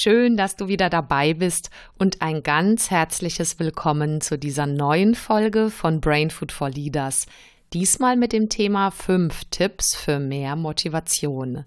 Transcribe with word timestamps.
Schön, 0.00 0.36
dass 0.36 0.54
du 0.54 0.68
wieder 0.68 0.90
dabei 0.90 1.34
bist 1.34 1.70
und 1.98 2.22
ein 2.22 2.44
ganz 2.44 2.88
herzliches 2.88 3.58
Willkommen 3.58 4.20
zu 4.20 4.38
dieser 4.38 4.64
neuen 4.64 5.16
Folge 5.16 5.70
von 5.70 6.00
Brain 6.00 6.30
Food 6.30 6.52
for 6.52 6.70
Leaders. 6.70 7.26
Diesmal 7.72 8.14
mit 8.14 8.32
dem 8.32 8.48
Thema 8.48 8.92
5 8.92 9.46
Tipps 9.50 9.96
für 9.96 10.20
mehr 10.20 10.54
Motivation. 10.54 11.64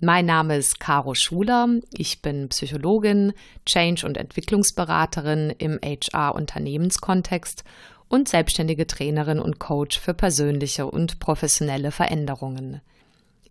Mein 0.00 0.26
Name 0.26 0.58
ist 0.58 0.80
Caro 0.80 1.14
Schuler. 1.14 1.66
Ich 1.94 2.20
bin 2.20 2.50
Psychologin, 2.50 3.32
Change- 3.64 4.04
und 4.04 4.18
Entwicklungsberaterin 4.18 5.54
im 5.56 5.80
HR-Unternehmenskontext 5.82 7.64
und 8.06 8.28
selbstständige 8.28 8.86
Trainerin 8.86 9.38
und 9.38 9.60
Coach 9.60 9.98
für 9.98 10.12
persönliche 10.12 10.84
und 10.84 11.20
professionelle 11.20 11.90
Veränderungen. 11.90 12.82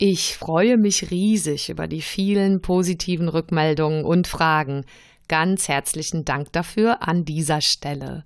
Ich 0.04 0.36
freue 0.36 0.78
mich 0.78 1.11
riesig 1.11 1.69
über 1.69 1.87
die 1.87 2.01
vielen 2.01 2.64
positiven 2.64 3.29
Rückmeldungen 3.29 4.04
und 4.04 4.28
Fragen. 4.28 4.83
Ganz 5.28 5.68
herzlichen 5.68 6.25
Dank 6.25 6.51
dafür 6.54 7.07
an 7.07 7.23
dieser 7.23 7.61
Stelle. 7.61 8.25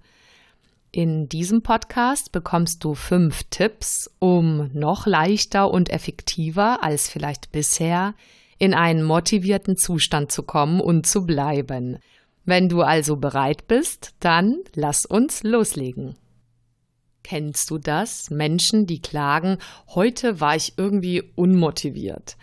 In 0.93 1.27
diesem 1.27 1.63
Podcast 1.63 2.31
bekommst 2.31 2.81
du 2.85 2.95
fünf 2.95 3.43
Tipps, 3.49 4.09
um 4.19 4.69
noch 4.71 5.05
leichter 5.05 5.69
und 5.69 5.89
effektiver 5.89 6.81
als 6.81 7.09
vielleicht 7.09 7.52
bisher 7.52 8.13
in 8.57 8.73
einen 8.73 9.03
motivierten 9.03 9.75
Zustand 9.75 10.31
zu 10.31 10.44
kommen 10.44 10.80
und 10.80 11.05
zu 11.05 11.25
bleiben. 11.25 11.97
Wenn 12.45 12.69
du 12.69 12.83
also 12.83 13.17
bereit 13.17 13.67
bist, 13.67 14.16
dann 14.21 14.59
lass 14.75 15.05
uns 15.05 15.44
loslegen. 15.44 16.16
Kennst 17.25 17.71
du 17.71 17.79
das? 17.79 18.29
Menschen, 18.29 18.85
die 18.85 19.02
klagen, 19.02 19.57
heute 19.88 20.39
war 20.41 20.55
ich 20.55 20.73
irgendwie 20.77 21.23
unmotiviert. 21.33 22.38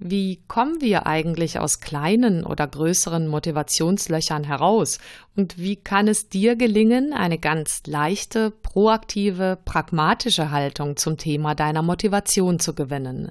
Wie 0.00 0.42
kommen 0.48 0.80
wir 0.80 1.06
eigentlich 1.06 1.60
aus 1.60 1.78
kleinen 1.78 2.42
oder 2.44 2.66
größeren 2.66 3.28
Motivationslöchern 3.28 4.42
heraus? 4.42 4.98
Und 5.36 5.56
wie 5.56 5.76
kann 5.76 6.08
es 6.08 6.28
dir 6.28 6.56
gelingen, 6.56 7.12
eine 7.12 7.38
ganz 7.38 7.82
leichte, 7.86 8.50
proaktive, 8.50 9.56
pragmatische 9.64 10.50
Haltung 10.50 10.96
zum 10.96 11.16
Thema 11.16 11.54
deiner 11.54 11.82
Motivation 11.82 12.58
zu 12.58 12.74
gewinnen? 12.74 13.30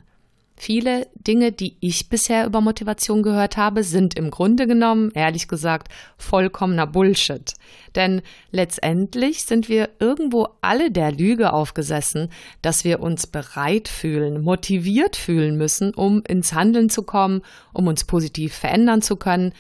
Viele 0.59 1.07
Dinge, 1.13 1.51
die 1.51 1.77
ich 1.81 2.09
bisher 2.09 2.47
über 2.47 2.61
Motivation 2.61 3.21
gehört 3.21 3.57
habe, 3.57 3.83
sind 3.83 4.15
im 4.17 4.31
Grunde 4.31 4.65
genommen, 4.65 5.11
ehrlich 5.13 5.47
gesagt, 5.47 5.89
vollkommener 6.17 6.87
Bullshit. 6.87 7.53
Denn 7.95 8.23
letztendlich 8.49 9.43
sind 9.43 9.69
wir 9.69 9.89
irgendwo 9.99 10.47
alle 10.61 10.89
der 10.89 11.11
Lüge 11.11 11.53
aufgesessen, 11.53 12.29
dass 12.63 12.83
wir 12.83 13.01
uns 13.01 13.27
bereit 13.27 13.87
fühlen, 13.87 14.43
motiviert 14.43 15.15
fühlen 15.15 15.57
müssen, 15.57 15.93
um 15.93 16.23
ins 16.27 16.53
Handeln 16.53 16.89
zu 16.89 17.03
kommen, 17.03 17.43
um 17.71 17.85
uns 17.85 18.05
positiv 18.05 18.55
verändern 18.55 19.03
zu 19.03 19.15
können. 19.15 19.53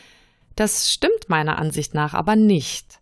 Das 0.55 0.91
stimmt 0.91 1.29
meiner 1.29 1.59
Ansicht 1.59 1.93
nach 1.93 2.15
aber 2.15 2.35
nicht. 2.35 2.99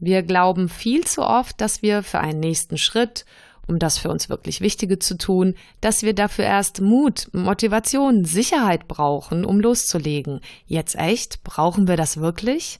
Wir 0.00 0.24
glauben 0.24 0.68
viel 0.68 1.04
zu 1.04 1.22
oft, 1.22 1.60
dass 1.60 1.80
wir 1.80 2.02
für 2.02 2.18
einen 2.18 2.40
nächsten 2.40 2.76
Schritt 2.76 3.24
um 3.68 3.78
das 3.78 3.98
für 3.98 4.10
uns 4.10 4.28
wirklich 4.28 4.60
Wichtige 4.60 4.98
zu 4.98 5.16
tun, 5.16 5.54
dass 5.80 6.02
wir 6.02 6.14
dafür 6.14 6.44
erst 6.44 6.80
Mut, 6.80 7.28
Motivation, 7.32 8.24
Sicherheit 8.24 8.88
brauchen, 8.88 9.44
um 9.44 9.60
loszulegen. 9.60 10.40
Jetzt 10.66 10.96
echt? 10.96 11.42
Brauchen 11.44 11.88
wir 11.88 11.96
das 11.96 12.18
wirklich? 12.18 12.78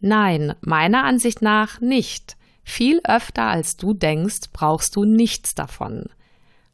Nein, 0.00 0.54
meiner 0.60 1.04
Ansicht 1.04 1.42
nach 1.42 1.80
nicht. 1.80 2.36
Viel 2.62 3.00
öfter 3.04 3.44
als 3.44 3.76
du 3.76 3.94
denkst, 3.94 4.50
brauchst 4.52 4.96
du 4.96 5.04
nichts 5.04 5.54
davon. 5.54 6.06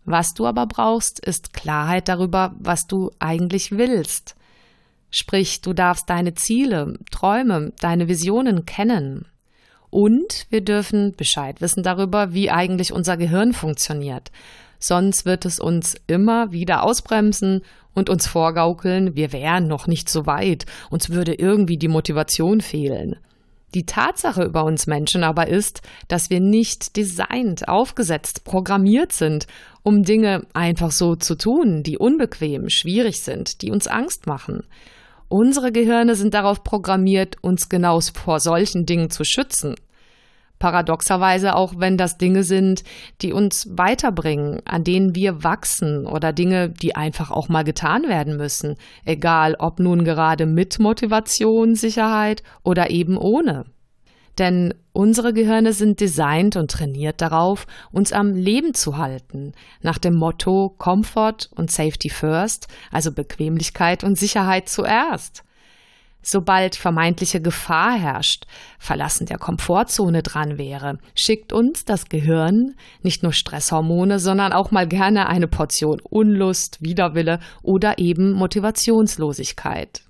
Was 0.04 0.34
du 0.34 0.46
aber 0.46 0.66
brauchst, 0.66 1.18
ist 1.18 1.52
Klarheit 1.52 2.08
darüber, 2.08 2.54
was 2.58 2.86
du 2.86 3.10
eigentlich 3.18 3.72
willst. 3.72 4.36
Sprich, 5.10 5.62
du 5.62 5.72
darfst 5.72 6.08
deine 6.10 6.34
Ziele, 6.34 6.98
Träume, 7.10 7.72
deine 7.80 8.06
Visionen 8.06 8.66
kennen. 8.66 9.26
Und 9.96 10.44
wir 10.50 10.60
dürfen 10.60 11.14
Bescheid 11.16 11.62
wissen 11.62 11.82
darüber, 11.82 12.34
wie 12.34 12.50
eigentlich 12.50 12.92
unser 12.92 13.16
Gehirn 13.16 13.54
funktioniert. 13.54 14.30
Sonst 14.78 15.24
wird 15.24 15.46
es 15.46 15.58
uns 15.58 15.94
immer 16.06 16.52
wieder 16.52 16.82
ausbremsen 16.82 17.62
und 17.94 18.10
uns 18.10 18.26
vorgaukeln, 18.26 19.16
wir 19.16 19.32
wären 19.32 19.68
noch 19.68 19.86
nicht 19.86 20.10
so 20.10 20.26
weit, 20.26 20.66
uns 20.90 21.08
würde 21.08 21.32
irgendwie 21.32 21.78
die 21.78 21.88
Motivation 21.88 22.60
fehlen. 22.60 23.16
Die 23.72 23.86
Tatsache 23.86 24.44
über 24.44 24.64
uns 24.64 24.86
Menschen 24.86 25.24
aber 25.24 25.46
ist, 25.46 25.80
dass 26.08 26.28
wir 26.28 26.40
nicht 26.40 26.98
designt, 26.98 27.66
aufgesetzt, 27.66 28.44
programmiert 28.44 29.12
sind, 29.12 29.46
um 29.82 30.02
Dinge 30.02 30.42
einfach 30.52 30.90
so 30.90 31.16
zu 31.16 31.36
tun, 31.36 31.82
die 31.82 31.96
unbequem, 31.96 32.68
schwierig 32.68 33.22
sind, 33.22 33.62
die 33.62 33.70
uns 33.70 33.86
Angst 33.86 34.26
machen. 34.26 34.64
Unsere 35.28 35.72
Gehirne 35.72 36.16
sind 36.16 36.34
darauf 36.34 36.62
programmiert, 36.62 37.38
uns 37.40 37.70
genau 37.70 37.98
vor 38.00 38.40
solchen 38.40 38.84
Dingen 38.84 39.08
zu 39.08 39.24
schützen. 39.24 39.74
Paradoxerweise 40.58 41.54
auch, 41.54 41.74
wenn 41.76 41.96
das 41.96 42.18
Dinge 42.18 42.42
sind, 42.42 42.82
die 43.22 43.32
uns 43.32 43.68
weiterbringen, 43.76 44.60
an 44.64 44.84
denen 44.84 45.14
wir 45.14 45.44
wachsen 45.44 46.06
oder 46.06 46.32
Dinge, 46.32 46.70
die 46.70 46.96
einfach 46.96 47.30
auch 47.30 47.48
mal 47.48 47.64
getan 47.64 48.04
werden 48.08 48.36
müssen, 48.36 48.76
egal 49.04 49.56
ob 49.58 49.80
nun 49.80 50.04
gerade 50.04 50.46
mit 50.46 50.78
Motivation, 50.78 51.74
Sicherheit 51.74 52.42
oder 52.62 52.90
eben 52.90 53.16
ohne. 53.18 53.64
Denn 54.38 54.74
unsere 54.92 55.32
Gehirne 55.32 55.72
sind 55.72 56.00
designt 56.00 56.56
und 56.56 56.70
trainiert 56.70 57.22
darauf, 57.22 57.66
uns 57.90 58.12
am 58.12 58.34
Leben 58.34 58.74
zu 58.74 58.98
halten, 58.98 59.52
nach 59.80 59.98
dem 59.98 60.14
Motto 60.14 60.74
Comfort 60.76 61.48
und 61.54 61.70
Safety 61.70 62.10
First, 62.10 62.68
also 62.90 63.12
Bequemlichkeit 63.12 64.04
und 64.04 64.18
Sicherheit 64.18 64.68
zuerst. 64.68 65.42
Sobald 66.28 66.74
vermeintliche 66.74 67.40
Gefahr 67.40 67.96
herrscht, 67.96 68.46
Verlassen 68.80 69.26
der 69.26 69.38
Komfortzone 69.38 70.24
dran 70.24 70.58
wäre, 70.58 70.98
schickt 71.14 71.52
uns 71.52 71.84
das 71.84 72.06
Gehirn 72.06 72.74
nicht 73.00 73.22
nur 73.22 73.32
Stresshormone, 73.32 74.18
sondern 74.18 74.52
auch 74.52 74.72
mal 74.72 74.88
gerne 74.88 75.28
eine 75.28 75.46
Portion 75.46 76.00
Unlust, 76.00 76.82
Widerwille 76.82 77.38
oder 77.62 77.98
eben 77.98 78.32
Motivationslosigkeit. 78.32 80.02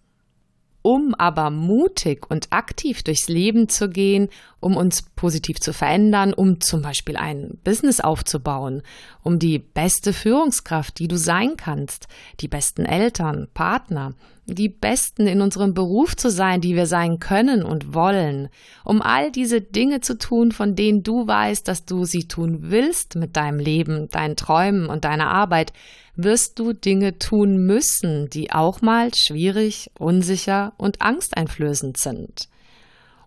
Um 0.80 1.14
aber 1.18 1.50
mutig 1.50 2.30
und 2.30 2.46
aktiv 2.50 3.02
durchs 3.02 3.28
Leben 3.28 3.68
zu 3.68 3.90
gehen, 3.90 4.30
um 4.58 4.74
uns 4.78 5.02
positiv 5.16 5.60
zu 5.60 5.74
verändern, 5.74 6.32
um 6.32 6.62
zum 6.62 6.80
Beispiel 6.80 7.18
ein 7.18 7.58
Business 7.62 8.00
aufzubauen, 8.00 8.80
um 9.22 9.38
die 9.38 9.58
beste 9.58 10.14
Führungskraft, 10.14 10.98
die 10.98 11.08
du 11.08 11.18
sein 11.18 11.58
kannst, 11.58 12.08
die 12.40 12.48
besten 12.48 12.86
Eltern, 12.86 13.48
Partner, 13.52 14.14
die 14.46 14.68
Besten 14.68 15.26
in 15.26 15.40
unserem 15.40 15.74
Beruf 15.74 16.16
zu 16.16 16.30
sein, 16.30 16.60
die 16.60 16.76
wir 16.76 16.86
sein 16.86 17.18
können 17.18 17.64
und 17.64 17.94
wollen, 17.94 18.48
um 18.84 19.02
all 19.02 19.32
diese 19.32 19.60
Dinge 19.60 20.00
zu 20.00 20.16
tun, 20.16 20.52
von 20.52 20.76
denen 20.76 21.02
du 21.02 21.26
weißt, 21.26 21.66
dass 21.66 21.84
du 21.84 22.04
sie 22.04 22.28
tun 22.28 22.58
willst 22.70 23.16
mit 23.16 23.36
deinem 23.36 23.58
Leben, 23.58 24.08
deinen 24.08 24.36
Träumen 24.36 24.86
und 24.86 25.04
deiner 25.04 25.28
Arbeit, 25.30 25.72
wirst 26.14 26.58
du 26.58 26.72
Dinge 26.72 27.18
tun 27.18 27.66
müssen, 27.66 28.30
die 28.30 28.52
auch 28.52 28.80
mal 28.82 29.12
schwierig, 29.14 29.90
unsicher 29.98 30.72
und 30.78 31.02
angsteinflößend 31.02 31.96
sind. 31.96 32.48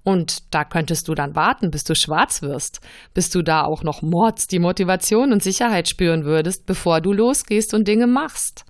Und 0.04 0.44
da 0.52 0.64
könntest 0.64 1.08
du 1.08 1.14
dann 1.14 1.36
warten, 1.36 1.70
bis 1.70 1.84
du 1.84 1.94
schwarz 1.94 2.42
wirst, 2.42 2.80
bis 3.14 3.30
du 3.30 3.44
da 3.44 3.64
auch 3.64 3.84
noch 3.84 4.02
mords 4.02 4.48
die 4.48 4.60
Motivation 4.60 5.34
und 5.34 5.44
Sicherheit 5.44 5.90
spüren 5.90 6.24
würdest, 6.24 6.66
bevor 6.66 7.02
du 7.02 7.12
losgehst 7.12 7.74
und 7.74 7.88
Dinge 7.88 8.08
machst. 8.08 8.66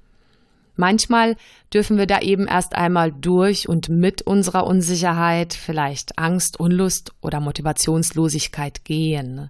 Manchmal 0.80 1.36
dürfen 1.74 1.98
wir 1.98 2.06
da 2.06 2.22
eben 2.22 2.48
erst 2.48 2.74
einmal 2.74 3.12
durch 3.12 3.68
und 3.68 3.90
mit 3.90 4.22
unserer 4.22 4.66
Unsicherheit, 4.66 5.54
vielleicht 5.54 6.18
Angst, 6.18 6.58
Unlust 6.58 7.12
oder 7.20 7.42
Motivationslosigkeit 7.42 8.86
gehen. 8.86 9.50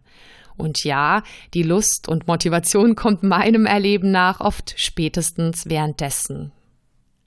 Und 0.58 0.84
ja, 0.84 1.22
die 1.54 1.62
Lust 1.62 2.08
und 2.08 2.26
Motivation 2.28 2.96
kommt 2.96 3.22
meinem 3.22 3.68
Erleben 3.68 4.10
nach 4.10 4.40
oft 4.40 4.74
spätestens 4.76 5.70
währenddessen. 5.70 6.52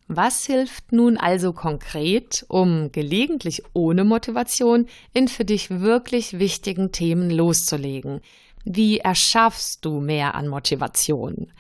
Was 0.09 0.47
hilft 0.47 0.91
nun 0.91 1.17
also 1.17 1.53
konkret, 1.53 2.45
um 2.49 2.91
gelegentlich 2.91 3.63
ohne 3.73 4.03
Motivation 4.03 4.89
in 5.15 5.29
für 5.29 5.45
dich 5.45 5.71
wirklich 5.71 6.41
wichtigen 6.41 6.91
Themen 6.91 7.31
loszulegen? 7.31 8.21
Wie 8.65 8.99
erschaffst 8.99 9.85
du 9.85 10.01
mehr 10.01 10.35
an 10.35 10.49
Motivation? 10.49 11.53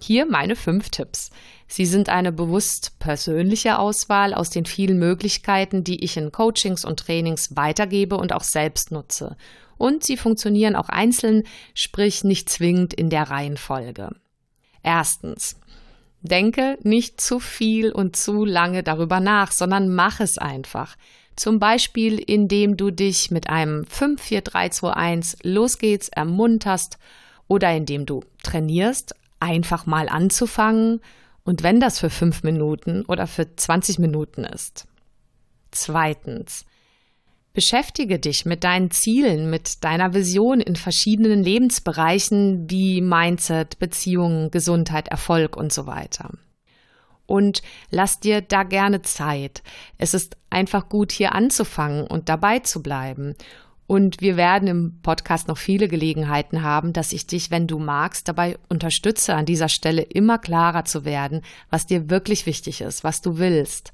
Hier 0.00 0.26
meine 0.26 0.56
fünf 0.56 0.90
Tipps. 0.90 1.30
Sie 1.68 1.86
sind 1.86 2.08
eine 2.08 2.32
bewusst 2.32 2.98
persönliche 2.98 3.78
Auswahl 3.78 4.34
aus 4.34 4.50
den 4.50 4.64
vielen 4.64 4.98
Möglichkeiten, 4.98 5.84
die 5.84 6.02
ich 6.04 6.16
in 6.16 6.32
Coachings 6.32 6.84
und 6.84 7.00
Trainings 7.00 7.54
weitergebe 7.54 8.16
und 8.16 8.32
auch 8.32 8.42
selbst 8.42 8.90
nutze 8.90 9.36
und 9.80 10.04
sie 10.04 10.18
funktionieren 10.18 10.76
auch 10.76 10.90
einzeln, 10.90 11.44
sprich 11.72 12.22
nicht 12.22 12.50
zwingend 12.50 12.92
in 12.92 13.08
der 13.08 13.30
Reihenfolge. 13.30 14.10
Erstens. 14.82 15.58
Denke 16.20 16.76
nicht 16.82 17.18
zu 17.18 17.40
viel 17.40 17.90
und 17.90 18.14
zu 18.14 18.44
lange 18.44 18.82
darüber 18.82 19.20
nach, 19.20 19.52
sondern 19.52 19.88
mach 19.88 20.20
es 20.20 20.36
einfach. 20.36 20.96
Zum 21.34 21.58
Beispiel, 21.58 22.18
indem 22.18 22.76
du 22.76 22.90
dich 22.90 23.30
mit 23.30 23.48
einem 23.48 23.86
5, 23.86 24.20
4, 24.20 24.42
3, 24.42 24.68
2, 24.68 24.90
1 24.90 25.36
los 25.44 25.78
geht's 25.78 26.10
ermunterst 26.10 26.98
oder 27.48 27.74
indem 27.74 28.04
du 28.04 28.22
trainierst, 28.42 29.14
einfach 29.40 29.86
mal 29.86 30.08
anzufangen 30.08 31.00
und 31.44 31.62
wenn 31.62 31.80
das 31.80 31.98
für 31.98 32.10
fünf 32.10 32.42
Minuten 32.42 33.04
oder 33.06 33.26
für 33.26 33.56
20 33.56 33.98
Minuten 33.98 34.44
ist. 34.44 34.86
Zweitens. 35.70 36.64
Beschäftige 37.52 38.20
dich 38.20 38.46
mit 38.46 38.62
deinen 38.62 38.92
Zielen, 38.92 39.50
mit 39.50 39.82
deiner 39.82 40.14
Vision 40.14 40.60
in 40.60 40.76
verschiedenen 40.76 41.42
Lebensbereichen 41.42 42.70
wie 42.70 43.00
Mindset, 43.00 43.80
Beziehungen, 43.80 44.52
Gesundheit, 44.52 45.08
Erfolg 45.08 45.56
und 45.56 45.72
so 45.72 45.86
weiter. 45.86 46.30
Und 47.26 47.62
lass 47.90 48.20
dir 48.20 48.40
da 48.40 48.62
gerne 48.62 49.02
Zeit. 49.02 49.62
Es 49.98 50.14
ist 50.14 50.36
einfach 50.48 50.88
gut, 50.88 51.10
hier 51.10 51.32
anzufangen 51.34 52.06
und 52.06 52.28
dabei 52.28 52.60
zu 52.60 52.82
bleiben 52.82 53.34
und 53.90 54.20
wir 54.20 54.36
werden 54.36 54.68
im 54.68 55.00
Podcast 55.02 55.48
noch 55.48 55.58
viele 55.58 55.88
Gelegenheiten 55.88 56.62
haben, 56.62 56.92
dass 56.92 57.12
ich 57.12 57.26
dich, 57.26 57.50
wenn 57.50 57.66
du 57.66 57.80
magst, 57.80 58.28
dabei 58.28 58.56
unterstütze, 58.68 59.34
an 59.34 59.46
dieser 59.46 59.68
Stelle 59.68 60.02
immer 60.02 60.38
klarer 60.38 60.84
zu 60.84 61.04
werden, 61.04 61.42
was 61.70 61.86
dir 61.86 62.08
wirklich 62.08 62.46
wichtig 62.46 62.82
ist, 62.82 63.02
was 63.02 63.20
du 63.20 63.38
willst, 63.38 63.92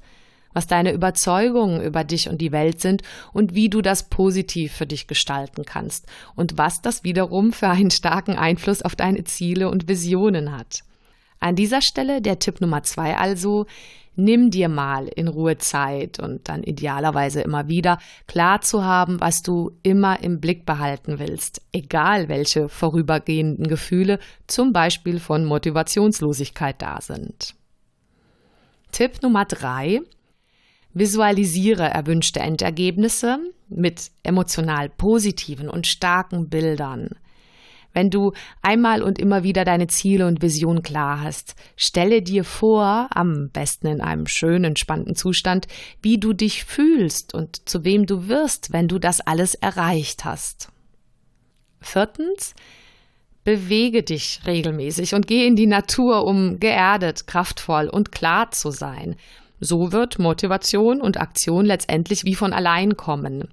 was 0.53 0.67
deine 0.67 0.91
Überzeugungen 0.91 1.81
über 1.81 2.03
dich 2.03 2.29
und 2.29 2.41
die 2.41 2.51
Welt 2.51 2.79
sind 2.79 3.01
und 3.33 3.55
wie 3.55 3.69
du 3.69 3.81
das 3.81 4.07
positiv 4.07 4.71
für 4.71 4.85
dich 4.85 5.07
gestalten 5.07 5.65
kannst 5.65 6.05
und 6.35 6.59
was 6.59 6.83
das 6.83 7.03
wiederum 7.03 7.51
für 7.51 7.69
einen 7.69 7.89
starken 7.89 8.35
Einfluss 8.35 8.83
auf 8.83 8.95
deine 8.95 9.23
Ziele 9.23 9.67
und 9.67 9.87
Visionen 9.87 10.55
hat. 10.55 10.83
An 11.39 11.55
dieser 11.55 11.81
Stelle 11.81 12.21
der 12.21 12.39
Tipp 12.39 12.61
Nummer 12.61 12.83
zwei 12.83 13.15
also, 13.15 13.65
nimm 14.15 14.49
dir 14.49 14.67
mal 14.67 15.07
in 15.07 15.27
Ruhe 15.27 15.57
Zeit 15.57 16.19
und 16.19 16.49
dann 16.49 16.63
idealerweise 16.63 17.41
immer 17.41 17.67
wieder 17.67 17.99
klar 18.25 18.61
zu 18.61 18.83
haben, 18.83 19.21
was 19.21 19.43
du 19.43 19.71
immer 19.83 20.21
im 20.21 20.39
Blick 20.39 20.65
behalten 20.65 21.19
willst, 21.19 21.61
egal 21.71 22.27
welche 22.27 22.67
vorübergehenden 22.67 23.67
Gefühle, 23.67 24.19
zum 24.47 24.73
Beispiel 24.73 25.19
von 25.19 25.45
Motivationslosigkeit 25.45 26.81
da 26.81 26.99
sind. 26.99 27.55
Tipp 28.91 29.21
Nummer 29.21 29.45
drei. 29.45 30.01
Visualisiere 30.93 31.83
erwünschte 31.83 32.39
Endergebnisse 32.39 33.37
mit 33.69 34.09
emotional 34.23 34.89
positiven 34.89 35.69
und 35.69 35.85
starken 35.85 36.49
Bildern. 36.49 37.09
Wenn 37.93 38.09
du 38.09 38.33
einmal 38.61 39.01
und 39.01 39.19
immer 39.19 39.43
wieder 39.43 39.65
deine 39.65 39.87
Ziele 39.87 40.27
und 40.27 40.41
Visionen 40.41 40.83
klar 40.83 41.21
hast, 41.21 41.55
stelle 41.75 42.21
dir 42.21 42.43
vor, 42.43 43.07
am 43.11 43.49
besten 43.49 43.87
in 43.87 44.01
einem 44.01 44.27
schönen, 44.27 44.65
entspannten 44.65 45.15
Zustand, 45.15 45.67
wie 46.01 46.19
du 46.19 46.33
dich 46.33 46.65
fühlst 46.65 47.33
und 47.33 47.67
zu 47.67 47.83
wem 47.83 48.05
du 48.05 48.27
wirst, 48.27 48.71
wenn 48.73 48.87
du 48.87 48.99
das 48.99 49.21
alles 49.21 49.55
erreicht 49.55 50.25
hast. 50.25 50.69
Viertens, 51.81 52.53
bewege 53.43 54.03
dich 54.03 54.41
regelmäßig 54.45 55.15
und 55.15 55.25
geh 55.25 55.47
in 55.47 55.55
die 55.55 55.67
Natur, 55.67 56.25
um 56.25 56.59
geerdet, 56.59 57.27
kraftvoll 57.27 57.87
und 57.87 58.11
klar 58.11 58.51
zu 58.51 58.71
sein. 58.71 59.15
So 59.59 59.91
wird 59.91 60.19
Motivation 60.19 61.01
und 61.01 61.19
Aktion 61.19 61.65
letztendlich 61.65 62.25
wie 62.25 62.35
von 62.35 62.53
allein 62.53 62.97
kommen. 62.97 63.47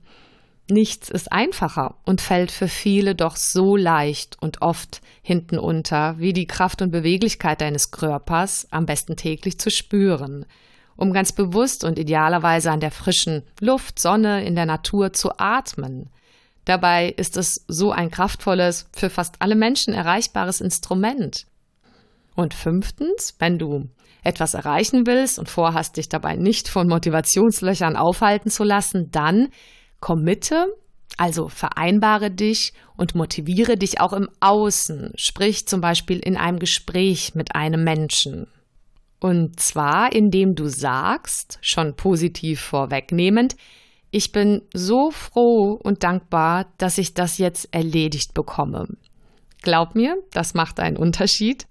Nichts 0.71 1.11
ist 1.11 1.31
einfacher 1.31 1.97
und 2.05 2.23
fällt 2.23 2.51
für 2.51 2.69
viele 2.69 3.15
doch 3.15 3.37
so 3.37 3.77
leicht 3.77 4.39
und 4.41 4.63
oft 4.63 5.03
hinten 5.23 5.59
unter, 5.59 6.19
wie 6.19 6.33
die 6.33 6.47
Kraft 6.47 6.81
und 6.81 6.91
Beweglichkeit 6.91 7.61
deines 7.61 7.91
Körpers 7.91 8.67
am 8.71 8.87
besten 8.87 9.17
täglich 9.17 9.59
zu 9.59 9.71
spüren, 9.71 10.47
um 10.97 11.13
ganz 11.13 11.33
bewusst 11.33 11.85
und 11.85 11.99
idealerweise 11.99 12.71
an 12.71 12.81
der 12.81 12.93
frischen 12.93 13.43
Luft, 13.61 13.99
Sonne 13.99 14.45
in 14.47 14.55
der 14.55 14.65
Natur 14.65 15.13
zu 15.13 15.39
atmen. 15.39 16.09
Dabei 16.65 17.11
ist 17.11 17.37
es 17.37 17.67
so 17.69 17.93
ein 17.93 18.11
kraftvolles, 18.11 18.89
für 18.97 19.11
fast 19.11 19.37
alle 19.41 19.57
Menschen 19.57 19.93
erreichbares 19.93 20.63
Instrument. 20.63 21.47
Und 22.37 22.55
fünftens, 22.55 23.37
wenn 23.39 23.59
du 23.59 23.91
etwas 24.23 24.55
erreichen 24.55 25.07
willst 25.07 25.39
und 25.39 25.51
vorhast, 25.51 25.99
dich 25.99 26.09
dabei 26.09 26.37
nicht 26.37 26.69
von 26.69 26.89
Motivationslöchern 26.89 27.97
aufhalten 27.97 28.51
zu 28.51 28.65
lassen, 28.65 29.11
dann 29.11 29.49
committe, 30.05 30.67
also 31.17 31.49
vereinbare 31.49 32.31
dich 32.31 32.75
und 32.99 33.15
motiviere 33.15 33.79
dich 33.79 34.03
auch 34.03 34.13
im 34.13 34.29
Außen, 34.39 35.13
sprich 35.17 35.67
zum 35.67 35.81
Beispiel 35.81 36.19
in 36.19 36.37
einem 36.37 36.59
Gespräch 36.59 37.35
mit 37.35 37.55
einem 37.55 37.85
Menschen. 37.85 38.47
Und 39.19 39.59
zwar, 39.59 40.13
indem 40.13 40.57
du 40.57 40.69
sagst, 40.69 41.59
schon 41.63 41.97
positiv 41.97 42.61
vorwegnehmend, 42.61 43.57
ich 44.11 44.31
bin 44.31 44.61
so 44.75 45.11
froh 45.11 45.81
und 45.83 46.03
dankbar, 46.03 46.67
dass 46.77 46.99
ich 46.99 47.15
das 47.15 47.39
jetzt 47.39 47.73
erledigt 47.73 48.35
bekomme. 48.35 48.87
Glaub 49.63 49.95
mir, 49.95 50.19
das 50.33 50.53
macht 50.53 50.81
einen 50.81 50.99
Unterschied. 50.99 51.67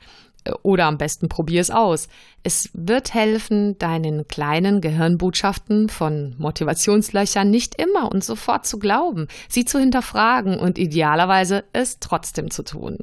Oder 0.61 0.85
am 0.85 0.97
besten 0.97 1.29
probier 1.29 1.61
es 1.61 1.71
aus. 1.71 2.07
Es 2.43 2.69
wird 2.73 3.13
helfen, 3.13 3.77
deinen 3.77 4.27
kleinen 4.27 4.81
Gehirnbotschaften 4.81 5.89
von 5.89 6.35
Motivationslöchern 6.37 7.49
nicht 7.49 7.81
immer 7.81 8.11
und 8.11 8.23
sofort 8.23 8.65
zu 8.65 8.79
glauben, 8.79 9.27
sie 9.47 9.65
zu 9.65 9.79
hinterfragen 9.79 10.59
und 10.59 10.77
idealerweise 10.77 11.63
es 11.71 11.99
trotzdem 11.99 12.51
zu 12.51 12.63
tun. 12.63 12.97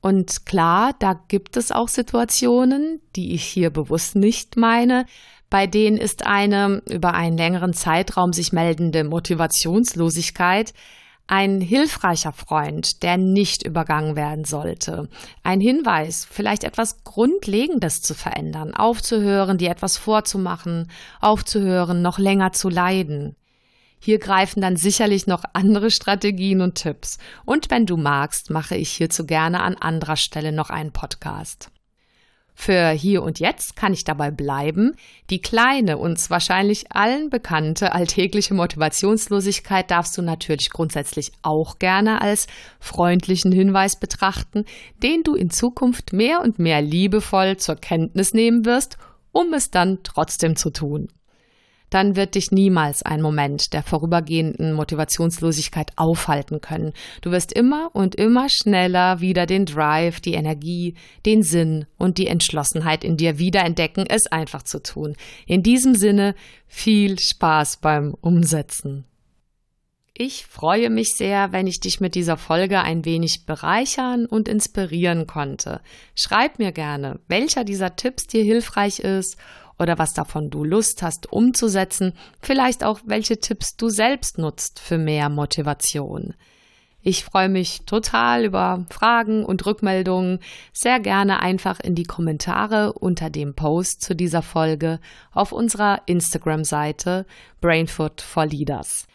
Und 0.00 0.44
klar, 0.44 0.92
da 0.98 1.18
gibt 1.28 1.56
es 1.56 1.72
auch 1.72 1.88
Situationen, 1.88 3.00
die 3.16 3.34
ich 3.34 3.44
hier 3.44 3.70
bewusst 3.70 4.16
nicht 4.16 4.56
meine, 4.56 5.06
bei 5.48 5.66
denen 5.66 5.96
ist 5.96 6.26
eine 6.26 6.82
über 6.90 7.14
einen 7.14 7.38
längeren 7.38 7.74
Zeitraum 7.74 8.32
sich 8.32 8.52
meldende 8.52 9.04
Motivationslosigkeit 9.04 10.74
ein 11.26 11.60
hilfreicher 11.60 12.32
Freund, 12.32 13.02
der 13.02 13.16
nicht 13.16 13.62
übergangen 13.64 14.14
werden 14.14 14.44
sollte. 14.44 15.08
Ein 15.42 15.60
Hinweis, 15.60 16.26
vielleicht 16.30 16.64
etwas 16.64 17.02
Grundlegendes 17.04 18.02
zu 18.02 18.14
verändern, 18.14 18.74
aufzuhören, 18.74 19.58
dir 19.58 19.70
etwas 19.70 19.96
vorzumachen, 19.96 20.90
aufzuhören, 21.20 22.02
noch 22.02 22.18
länger 22.18 22.52
zu 22.52 22.68
leiden. 22.68 23.36
Hier 23.98 24.18
greifen 24.18 24.60
dann 24.60 24.76
sicherlich 24.76 25.26
noch 25.26 25.44
andere 25.54 25.90
Strategien 25.90 26.60
und 26.60 26.74
Tipps. 26.74 27.16
Und 27.46 27.70
wenn 27.70 27.86
du 27.86 27.96
magst, 27.96 28.50
mache 28.50 28.76
ich 28.76 28.90
hierzu 28.90 29.24
gerne 29.24 29.62
an 29.62 29.76
anderer 29.76 30.16
Stelle 30.16 30.52
noch 30.52 30.68
einen 30.68 30.92
Podcast. 30.92 31.70
Für 32.54 32.90
hier 32.90 33.22
und 33.22 33.40
jetzt 33.40 33.74
kann 33.74 33.92
ich 33.92 34.04
dabei 34.04 34.30
bleiben. 34.30 34.94
Die 35.28 35.40
kleine, 35.40 35.98
uns 35.98 36.30
wahrscheinlich 36.30 36.92
allen 36.92 37.28
bekannte 37.28 37.92
alltägliche 37.92 38.54
Motivationslosigkeit 38.54 39.90
darfst 39.90 40.16
du 40.16 40.22
natürlich 40.22 40.70
grundsätzlich 40.70 41.32
auch 41.42 41.78
gerne 41.78 42.20
als 42.20 42.46
freundlichen 42.78 43.50
Hinweis 43.50 43.96
betrachten, 43.96 44.64
den 45.02 45.24
du 45.24 45.34
in 45.34 45.50
Zukunft 45.50 46.12
mehr 46.12 46.40
und 46.40 46.58
mehr 46.58 46.80
liebevoll 46.80 47.56
zur 47.56 47.76
Kenntnis 47.76 48.34
nehmen 48.34 48.64
wirst, 48.64 48.98
um 49.32 49.52
es 49.52 49.70
dann 49.70 49.98
trotzdem 50.04 50.54
zu 50.54 50.70
tun 50.70 51.08
dann 51.94 52.16
wird 52.16 52.34
dich 52.34 52.50
niemals 52.50 53.02
ein 53.02 53.22
Moment 53.22 53.72
der 53.72 53.84
vorübergehenden 53.84 54.72
Motivationslosigkeit 54.72 55.92
aufhalten 55.94 56.60
können. 56.60 56.92
Du 57.22 57.30
wirst 57.30 57.52
immer 57.52 57.90
und 57.92 58.16
immer 58.16 58.48
schneller 58.48 59.20
wieder 59.20 59.46
den 59.46 59.64
Drive, 59.64 60.20
die 60.20 60.34
Energie, 60.34 60.96
den 61.24 61.44
Sinn 61.44 61.86
und 61.96 62.18
die 62.18 62.26
Entschlossenheit 62.26 63.04
in 63.04 63.16
dir 63.16 63.38
wiederentdecken, 63.38 64.06
es 64.08 64.26
einfach 64.26 64.64
zu 64.64 64.82
tun. 64.82 65.14
In 65.46 65.62
diesem 65.62 65.94
Sinne 65.94 66.34
viel 66.66 67.20
Spaß 67.20 67.76
beim 67.76 68.14
Umsetzen. 68.20 69.04
Ich 70.16 70.46
freue 70.46 70.90
mich 70.90 71.16
sehr, 71.16 71.50
wenn 71.50 71.66
ich 71.66 71.80
dich 71.80 72.00
mit 72.00 72.14
dieser 72.14 72.36
Folge 72.36 72.80
ein 72.80 73.04
wenig 73.04 73.46
bereichern 73.46 74.26
und 74.26 74.48
inspirieren 74.48 75.26
konnte. 75.26 75.80
Schreib 76.14 76.60
mir 76.60 76.70
gerne, 76.70 77.18
welcher 77.26 77.64
dieser 77.64 77.96
Tipps 77.96 78.28
dir 78.28 78.44
hilfreich 78.44 79.00
ist 79.00 79.36
oder 79.78 79.98
was 79.98 80.14
davon 80.14 80.50
du 80.50 80.64
Lust 80.64 81.02
hast 81.02 81.32
umzusetzen, 81.32 82.12
vielleicht 82.40 82.84
auch 82.84 83.00
welche 83.04 83.38
Tipps 83.38 83.76
du 83.76 83.88
selbst 83.88 84.38
nutzt 84.38 84.80
für 84.80 84.98
mehr 84.98 85.28
Motivation. 85.28 86.34
Ich 87.06 87.22
freue 87.22 87.50
mich 87.50 87.82
total 87.84 88.46
über 88.46 88.86
Fragen 88.88 89.44
und 89.44 89.66
Rückmeldungen. 89.66 90.38
Sehr 90.72 91.00
gerne 91.00 91.40
einfach 91.40 91.78
in 91.80 91.94
die 91.94 92.04
Kommentare 92.04 92.94
unter 92.94 93.28
dem 93.28 93.54
Post 93.54 94.00
zu 94.00 94.16
dieser 94.16 94.40
Folge 94.40 95.00
auf 95.30 95.52
unserer 95.52 96.00
Instagram-Seite 96.06 97.26
Brainfood 97.60 98.22
for 98.22 98.46
Leaders. 98.46 99.06